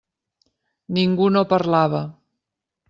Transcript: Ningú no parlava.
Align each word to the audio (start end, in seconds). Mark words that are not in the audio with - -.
Ningú 0.99 1.29
no 1.37 1.47
parlava. 1.53 2.05